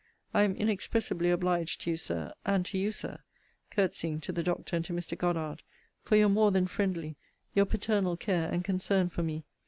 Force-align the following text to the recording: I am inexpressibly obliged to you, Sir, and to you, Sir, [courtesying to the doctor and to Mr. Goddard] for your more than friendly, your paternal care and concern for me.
I 0.33 0.41
am 0.41 0.55
inexpressibly 0.55 1.29
obliged 1.29 1.81
to 1.81 1.91
you, 1.91 1.95
Sir, 1.97 2.33
and 2.43 2.65
to 2.65 2.77
you, 2.79 2.91
Sir, 2.91 3.19
[courtesying 3.69 4.19
to 4.21 4.31
the 4.31 4.41
doctor 4.41 4.75
and 4.77 4.83
to 4.85 4.93
Mr. 4.93 5.15
Goddard] 5.15 5.61
for 6.01 6.15
your 6.15 6.29
more 6.29 6.49
than 6.49 6.65
friendly, 6.65 7.17
your 7.53 7.65
paternal 7.65 8.17
care 8.17 8.49
and 8.49 8.63
concern 8.65 9.09
for 9.09 9.21
me. 9.21 9.45